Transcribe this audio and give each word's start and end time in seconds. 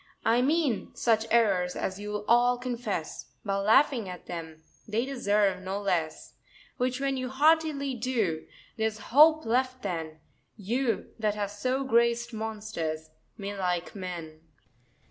I 0.25 0.41
mean 0.41 0.95
such 0.95 1.27
errors 1.29 1.75
as 1.75 1.99
you'll 1.99 2.25
all 2.27 2.57
confess, 2.57 3.25
By 3.45 3.57
laughing 3.57 4.09
at 4.09 4.25
them, 4.25 4.63
they 4.87 5.05
deserve 5.05 5.61
no 5.61 5.79
less: 5.79 6.33
Which 6.77 6.99
when 6.99 7.17
you 7.17 7.29
heartily 7.29 7.93
do, 7.93 8.47
there's 8.77 8.97
hope 9.13 9.45
left 9.45 9.83
then, 9.83 10.19
You, 10.57 11.13
that 11.19 11.35
have 11.35 11.51
so 11.51 11.83
grac'd 11.83 12.33
monsters, 12.33 13.11
may 13.37 13.55
like 13.55 13.93
men. 13.93 14.41